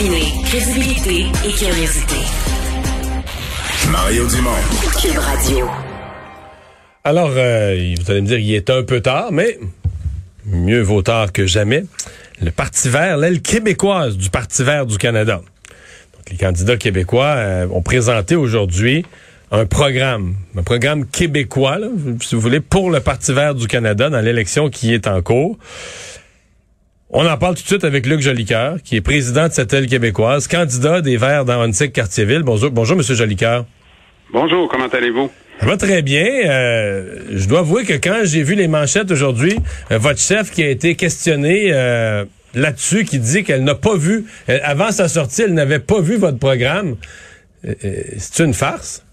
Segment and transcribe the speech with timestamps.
[0.00, 2.16] Combiner crédibilité et curiosité.
[3.92, 4.50] Mario Dumont.
[4.98, 5.68] Cube Radio.
[7.04, 9.58] Alors, euh, vous allez me dire, il est un peu tard, mais
[10.46, 11.84] mieux vaut tard que jamais.
[12.40, 15.42] Le Parti vert, l'aile québécoise du Parti vert du Canada.
[16.14, 19.04] Donc, les candidats québécois euh, ont présenté aujourd'hui
[19.50, 21.88] un programme, un programme québécois, là,
[22.22, 25.58] si vous voulez, pour le Parti vert du Canada dans l'élection qui est en cours.
[27.12, 29.88] On en parle tout de suite avec Luc Jolicoeur, qui est président de cette aile
[29.88, 32.44] québécoise, candidat des Verts dans Ontic-Cartierville.
[32.44, 33.66] Bonjour, bonjour, Monsieur Jolicoeur.
[34.32, 35.28] Bonjour, comment allez-vous?
[35.58, 36.24] Ça va très bien.
[36.24, 39.56] Euh, je dois avouer que quand j'ai vu les manchettes aujourd'hui,
[39.90, 44.26] euh, votre chef qui a été questionné euh, là-dessus, qui dit qu'elle n'a pas vu,
[44.62, 46.94] avant sa sortie, elle n'avait pas vu votre programme.
[47.64, 49.04] C'est une farce?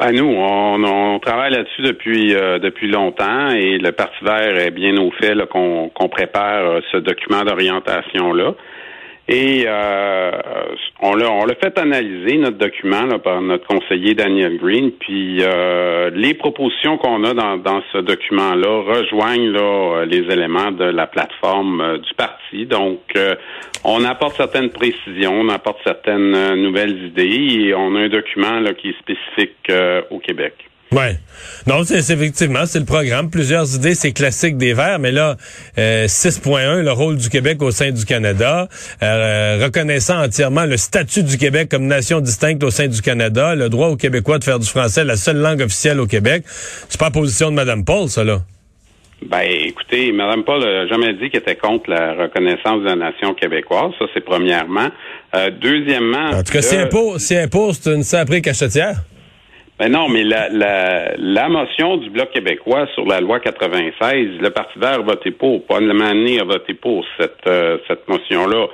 [0.00, 4.96] Ben nous, on, travaille là-dessus depuis euh, depuis longtemps et le Parti vert est bien
[4.96, 8.54] au fait qu'on prépare euh, ce document d'orientation là.
[9.32, 10.32] Et euh,
[11.00, 14.90] on l'a on l'a fait analyser notre document là, par notre conseiller Daniel Green.
[14.90, 20.82] Puis euh, les propositions qu'on a dans, dans ce document-là rejoignent là, les éléments de
[20.82, 22.66] la plateforme euh, du parti.
[22.66, 23.36] Donc euh,
[23.84, 28.58] on apporte certaines précisions, on apporte certaines euh, nouvelles idées et on a un document
[28.58, 29.72] là, qui est spécifique
[30.10, 30.54] au Québec.
[30.92, 31.16] Ouais.
[31.68, 33.30] Non, c'est c'est effectivement, c'est le programme.
[33.30, 35.36] Plusieurs idées, c'est classique des Verts, mais là,
[35.78, 38.68] euh, 6.1, le rôle du Québec au sein du Canada,
[39.02, 43.68] euh, reconnaissant entièrement le statut du Québec comme nation distincte au sein du Canada, le
[43.68, 46.42] droit aux Québécois de faire du français la seule langue officielle au Québec.
[46.46, 48.40] C'est pas la position de Mme Paul, ça, là.
[49.22, 53.34] Ben, écoutez, Mme Paul n'a jamais dit qu'elle était contre la reconnaissance de la nation
[53.34, 53.92] québécoise.
[53.98, 54.88] Ça, c'est premièrement.
[55.34, 56.30] Euh, deuxièmement.
[56.30, 58.96] En tout cas, si impôt, si impôt, c'est une saprée cachetière.
[59.80, 64.50] Ben non, mais la, la, la motion du Bloc québécois sur la loi 96, le
[64.50, 68.66] Parti vert a voté pour, pas le Mané a voté pour cette, euh, cette motion-là.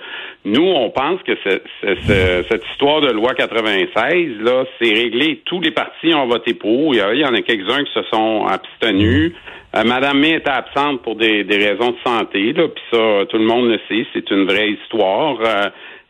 [0.45, 5.43] Nous, on pense que cette histoire de loi 96, là, c'est réglé.
[5.45, 6.93] Tous les partis ont voté pour.
[6.95, 9.33] Il y, a- il y en a quelques-uns qui se sont abstenus.
[9.77, 13.39] Euh, Madame May était absente pour des, des raisons de santé, là, puis ça, tout
[13.39, 15.39] le monde le sait, c'est une vraie histoire.
[15.41, 15.69] Euh,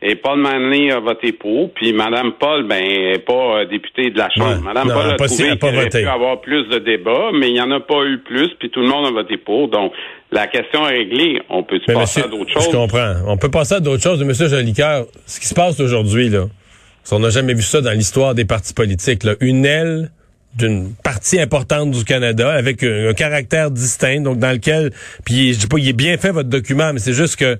[0.09, 4.19] et Paul Manley a voté pour, puis Madame Paul, ben, est pas euh, députée de
[4.19, 4.63] la Chambre.
[4.63, 7.61] Madame Non, Paul a trouvé qu'il aurait pu avoir plus de débats, mais il n'y
[7.61, 9.67] en a pas eu plus, puis tout le monde a voté pour.
[9.69, 9.93] Donc,
[10.31, 11.43] la question est réglée.
[11.51, 12.69] On peut passer monsieur, à d'autres je choses?
[12.69, 13.15] comprends.
[13.27, 14.21] On peut passer à d'autres choses.
[14.21, 16.45] Mais monsieur Jolicoeur, ce qui se passe aujourd'hui, là,
[17.11, 20.13] on n'a jamais vu ça dans l'histoire des partis politiques, là, une aile
[20.57, 24.93] d'une partie importante du Canada avec un, un caractère distinct, donc dans lequel,
[25.25, 27.59] puis je dis pas, il est bien fait votre document, mais c'est juste que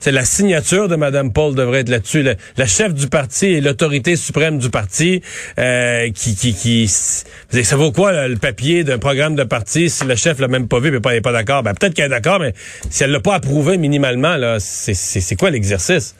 [0.00, 2.22] c'est la signature de Mme Paul devrait être là-dessus.
[2.22, 5.22] La, la chef du parti et l'autorité suprême du parti
[5.58, 10.04] euh, qui, qui, qui ça vaut quoi là, le papier d'un programme de parti si
[10.06, 11.62] le chef l'a même pas vu mais pas, est pas d'accord?
[11.62, 15.50] Ben, peut-être qu'elle est d'accord, mais si elle l'a pas approuvé minimalement, là, c'est, quoi
[15.50, 16.16] l'exercice?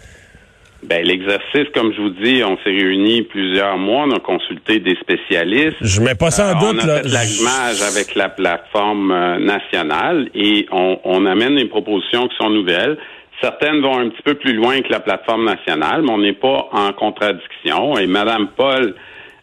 [0.82, 4.97] Ben, l'exercice, comme je vous dis, on s'est réunis plusieurs mois, on a consulté des
[4.97, 5.76] spécialistes.
[5.82, 6.80] Je mets pas ça en Euh, doute.
[6.82, 7.02] on a là.
[7.02, 12.48] fait l'allumage avec la plateforme euh, nationale et on, on amène des propositions qui sont
[12.50, 12.97] nouvelles.
[13.41, 16.69] Certaines vont un petit peu plus loin que la plateforme nationale, mais on n'est pas
[16.72, 17.97] en contradiction.
[17.98, 18.95] Et Madame Paul,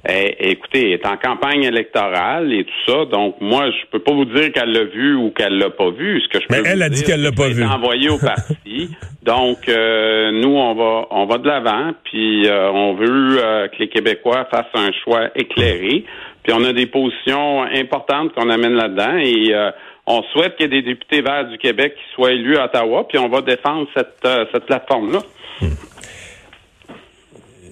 [0.07, 3.05] est, écoutez, est en campagne électorale et tout ça.
[3.05, 6.21] Donc moi, je peux pas vous dire qu'elle l'a vu ou qu'elle l'a pas vu.
[6.21, 7.63] Ce que je Mais peux elle vous a dit qu'elle l'a pas vu.
[7.63, 8.89] envoyé au parti.
[9.23, 13.77] Donc euh, nous, on va on va de l'avant, puis euh, on veut euh, que
[13.79, 16.05] les Québécois fassent un choix éclairé.
[16.43, 19.71] Puis on a des positions importantes qu'on amène là-dedans et euh,
[20.07, 23.05] on souhaite qu'il y ait des députés verts du Québec qui soient élus à Ottawa,
[23.07, 25.19] puis on va défendre cette, euh, cette plateforme-là.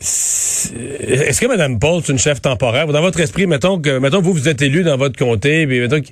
[0.01, 2.87] Est-ce que Mme Paul, c'est une chef temporaire?
[2.87, 6.01] Dans votre esprit, mettons que mettons vous, vous êtes élu dans votre comté, puis mettons
[6.01, 6.07] que-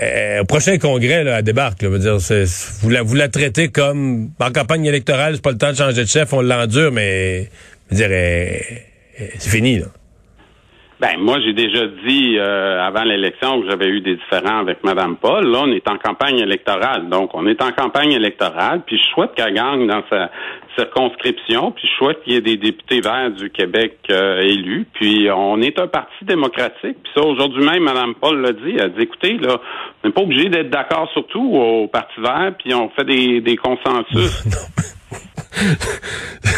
[0.00, 1.82] euh, au prochain congrès, là, elle débarque.
[1.82, 5.70] Là, dire, vous, la, vous la traitez comme en campagne électorale, c'est pas le temps
[5.72, 7.48] de changer de chef, on l'endure, mais
[7.90, 8.08] je veux dire,
[9.38, 9.78] c'est fini.
[9.78, 9.86] Là.
[11.02, 15.16] Ben moi j'ai déjà dit euh, avant l'élection que j'avais eu des différends avec Mme
[15.16, 15.44] Paul.
[15.50, 17.08] Là, on est en campagne électorale.
[17.08, 20.30] Donc, on est en campagne électorale, puis je souhaite qu'elle gagne dans sa
[20.78, 24.86] circonscription, puis je souhaite qu'il y ait des députés verts du Québec euh, élus.
[24.94, 26.96] Puis on est un parti démocratique.
[27.02, 28.74] Puis ça, aujourd'hui même, Mme Paul l'a dit.
[28.76, 29.58] Elle a dit, écoutez, là,
[30.04, 33.40] on n'est pas obligé d'être d'accord sur tout au Parti vert, puis on fait des,
[33.40, 34.44] des consensus.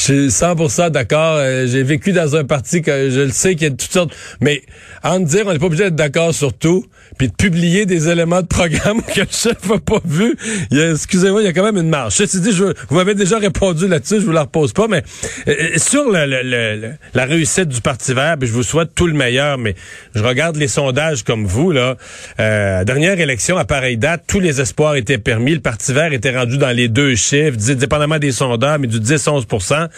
[0.00, 1.36] Je suis 100% d'accord.
[1.36, 4.16] Euh, J'ai vécu dans un parti que je le sais qu'il y a toutes sortes.
[4.40, 4.62] Mais
[5.02, 6.86] en dire, on n'est pas obligé d'être d'accord sur tout,
[7.20, 10.34] puis de publier des éléments de programme que le chef n'a pas vu.
[10.72, 12.14] Excusez-moi, il y a quand même une marge.
[12.14, 15.02] Ceci dit, je, vous m'avez déjà répondu là-dessus, je vous la repose pas, mais
[15.46, 16.42] euh, euh, sur le- le-
[16.80, 19.74] le- la réussite du Parti vert, puis je vous souhaite tout le meilleur, mais
[20.14, 21.98] je regarde les sondages comme vous, là.
[22.40, 25.52] Euh, dernière élection, à pareille date, tous les espoirs étaient permis.
[25.52, 29.88] Le Parti vert était rendu dans les deux chiffres, dépendamment des sondages, mais du 10-11%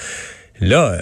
[0.60, 1.00] Là, euh,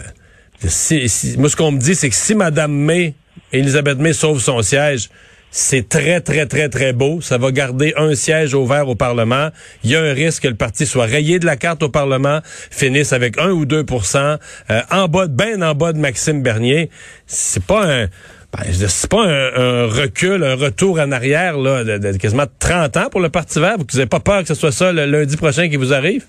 [0.68, 3.14] si- si- moi, ce qu'on me dit, c'est que si Mme May,
[3.52, 5.08] Elisabeth May sauve son siège,
[5.50, 7.20] c'est très, très, très, très beau.
[7.20, 9.48] Ça va garder un siège ouvert au Parlement.
[9.84, 12.40] Il y a un risque que le parti soit rayé de la carte au Parlement,
[12.70, 14.38] finisse avec 1 ou 2%
[14.70, 16.88] euh, en bas, de- bien en bas de Maxime Bernier.
[17.26, 18.04] C'est pas un...
[18.06, 22.96] ben, c'est pas un, un recul, un retour en arrière là, de, de quasiment 30
[22.96, 23.76] ans pour le Parti vert.
[23.78, 26.24] Vous n'avez pas peur que ce soit ça le lundi prochain qui vous arrive?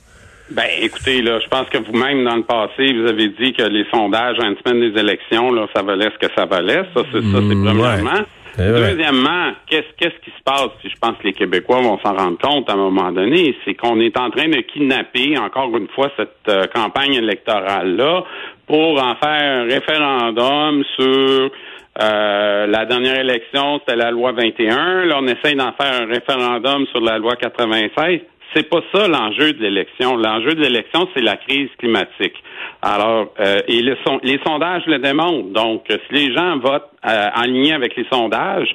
[0.50, 3.86] Ben, écoutez, là, je pense que vous-même, dans le passé, vous avez dit que les
[3.90, 6.84] sondages une semaine des élections, là, ça valait ce que ça valait.
[6.94, 8.14] Ça, c'est ça, c'est Mm, premièrement.
[8.14, 8.26] ouais.
[8.58, 10.70] Deuxièmement, qu'est-ce qu'est-ce qui se passe?
[10.80, 13.76] Puis je pense que les Québécois vont s'en rendre compte à un moment donné, c'est
[13.76, 18.24] qu'on est en train de kidnapper encore une fois cette euh, campagne électorale-là
[18.68, 21.52] pour en faire un référendum sur
[22.00, 25.06] euh, la dernière élection, c'était la loi 21.
[25.06, 28.20] Là, on essaye d'en faire un référendum sur la loi 96.
[28.54, 30.18] C'est pas ça l'enjeu de l'élection.
[30.18, 32.34] L'enjeu de l'élection, c'est la crise climatique.
[32.82, 35.50] Alors, euh, et le son- les sondages le démontrent.
[35.54, 38.68] Donc, euh, si les gens votent euh, en ligne avec les sondages,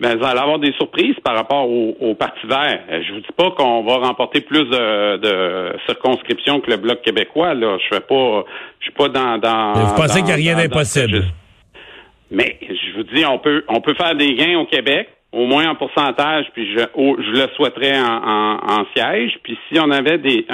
[0.00, 2.80] ben, vous allez avoir des surprises par rapport au, au Parti vert.
[2.90, 7.02] Euh, Je vous dis pas qu'on va remporter plus de, de circonscriptions que le Bloc
[7.02, 7.54] québécois.
[7.54, 8.44] Là, je fais pas,
[8.78, 9.38] je suis pas dans.
[9.38, 11.24] dans vous pensez qu'il n'y a rien d'impossible?
[12.30, 15.68] Mais je vous dis, on peut, on peut faire des gains au Québec, au moins
[15.68, 19.32] en pourcentage, puis je, le souhaiterais en, siège.
[19.42, 20.46] Puis si on avait des,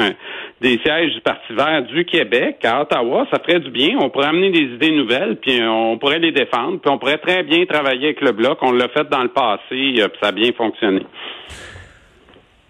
[0.83, 3.99] sièges du Parti vert du Québec à Ottawa, ça ferait du bien.
[4.01, 7.43] On pourrait amener des idées nouvelles, puis on pourrait les défendre, puis on pourrait très
[7.43, 8.59] bien travailler avec le Bloc.
[8.63, 9.61] On l'a fait dans le passé,
[9.99, 11.03] euh, puis ça a bien fonctionné.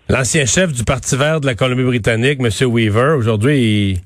[0.08, 2.68] L'ancien chef du Parti vert de la Colombie-Britannique, M.
[2.68, 3.96] Weaver, aujourd'hui, il,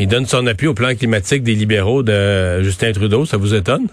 [0.00, 3.24] il donne son appui au plan climatique des libéraux de Justin Trudeau.
[3.24, 3.86] Ça vous étonne?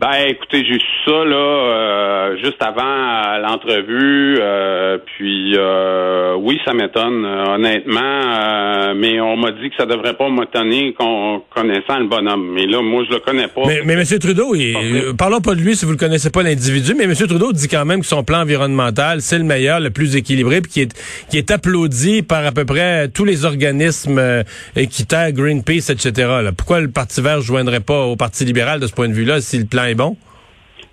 [0.00, 6.60] Ben, écoutez, j'ai su ça là euh, juste avant euh, l'entrevue, euh, puis euh, oui,
[6.64, 11.42] ça m'étonne euh, honnêtement, euh, mais on m'a dit que ça devrait pas m'étonner qu'on
[11.52, 12.52] connaissant le bonhomme.
[12.54, 13.62] Mais là, moi, je le connais pas.
[13.66, 14.04] Mais, mais M.
[14.20, 14.76] Trudeau, il,
[15.16, 17.14] parlons pas de lui si vous ne connaissez pas l'individu, mais M.
[17.14, 20.70] Trudeau dit quand même que son plan environnemental, c'est le meilleur, le plus équilibré, puis
[20.70, 24.44] qui est, qui est applaudi par à peu près tous les organismes
[24.76, 26.12] équitaires, Greenpeace, etc.
[26.42, 26.52] là.
[26.56, 29.40] Pourquoi le Parti vert ne joindrait pas au Parti libéral de ce point de vue-là
[29.40, 30.16] si le plan bon?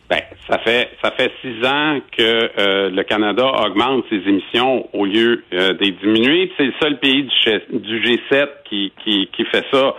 [0.09, 2.21] Ben, ça fait ça fait six ans que
[2.59, 6.51] euh, le Canada augmente ses émissions au lieu euh, de les diminuer.
[6.57, 9.95] C'est le seul pays du, G- du G7 qui, qui, fait ça.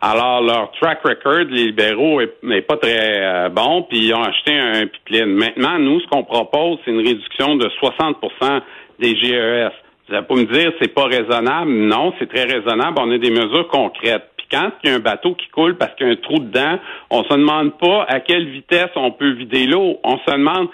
[0.00, 4.22] Alors, leur track record, les libéraux, est, n'est pas très euh, bon, puis ils ont
[4.22, 5.34] acheté un pipeline.
[5.34, 8.60] Maintenant, nous, ce qu'on propose, c'est une réduction de 60%
[9.00, 9.72] des GES.
[10.08, 11.70] Vous allez pas me dire c'est pas raisonnable.
[11.72, 12.96] Non, c'est très raisonnable.
[13.00, 14.30] On a des mesures concrètes.
[14.50, 16.78] Quand il y a un bateau qui coule parce qu'il y a un trou dedans,
[17.10, 19.98] on se demande pas à quelle vitesse on peut vider l'eau.
[20.04, 20.68] On se demande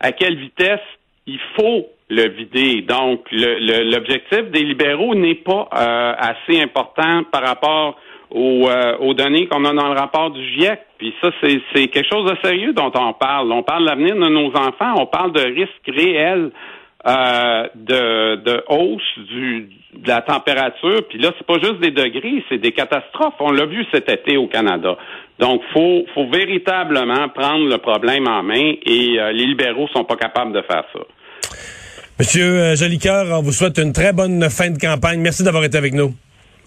[0.00, 0.80] à quelle vitesse
[1.26, 2.82] il faut le vider.
[2.82, 7.98] Donc, l'objectif des libéraux n'est pas euh, assez important par rapport
[8.30, 10.80] aux, euh, aux données qu'on a dans le rapport du GIEC.
[10.98, 13.52] Puis ça, c'est quelque chose de sérieux dont on parle.
[13.52, 14.94] On parle de l'avenir de nos enfants.
[14.96, 16.50] On parle de risques réels
[17.06, 21.06] euh, de, de hausse du, de la température.
[21.08, 23.34] Puis là, c'est pas juste des degrés, c'est des catastrophes.
[23.40, 24.96] On l'a vu cet été au Canada.
[25.38, 30.16] Donc, faut, faut véritablement prendre le problème en main et euh, les libéraux sont pas
[30.16, 31.00] capables de faire ça.
[32.18, 35.20] Monsieur euh, Jolicoeur, on vous souhaite une très bonne fin de campagne.
[35.20, 36.12] Merci d'avoir été avec nous.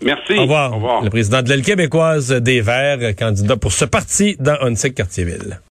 [0.01, 0.33] Merci.
[0.37, 0.71] Au revoir.
[0.71, 1.03] Au revoir.
[1.03, 5.59] Le président de l'aile québécoise des Verts, candidat pour ce parti dans Onsic-Cartierville.